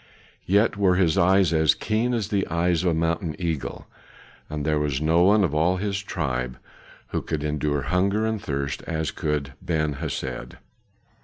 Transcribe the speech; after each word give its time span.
Yet 0.47 0.77
were 0.77 0.95
his 0.95 1.15
eyes 1.15 1.53
as 1.53 1.75
keen 1.75 2.15
as 2.15 2.29
the 2.29 2.47
eyes 2.47 2.81
of 2.83 2.89
a 2.89 2.93
mountain 2.99 3.35
eagle, 3.37 3.85
and 4.49 4.65
there 4.65 4.79
was 4.79 4.99
no 4.99 5.21
one 5.21 5.43
of 5.43 5.53
all 5.53 5.77
his 5.77 6.01
tribe 6.01 6.57
who 7.09 7.21
could 7.21 7.43
endure 7.43 7.83
hunger 7.83 8.25
and 8.25 8.41
thirst 8.41 8.81
as 8.87 9.11
could 9.11 9.53
Ben 9.61 9.93
Hesed. 9.93 10.57